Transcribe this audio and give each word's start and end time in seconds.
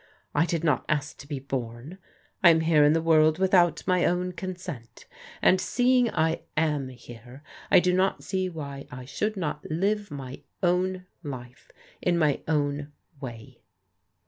I 0.33 0.47
did 0.47 0.63
not 0.63 0.83
ask 0.89 1.15
to 1.19 1.27
be 1.27 1.37
bom. 1.37 1.99
I 2.43 2.49
am 2.49 2.61
here 2.61 2.83
in 2.83 2.93
the 2.93 3.03
world 3.03 3.37
without 3.37 3.85
my 3.85 4.03
own 4.03 4.31
consent, 4.31 5.05
and 5.43 5.61
seeing 5.61 6.09
I 6.09 6.41
am 6.57 6.87
here, 6.89 7.43
I 7.69 7.79
do 7.79 7.93
not 7.93 8.23
see 8.23 8.49
why 8.49 8.87
I 8.89 9.05
should 9.05 9.37
not 9.37 9.63
live 9.69 10.09
my 10.09 10.41
own 10.63 11.05
life 11.21 11.69
in 12.01 12.17
my 12.17 12.41
own 12.47 12.91
way." 13.19 13.59